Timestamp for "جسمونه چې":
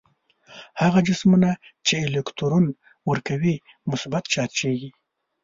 1.07-1.95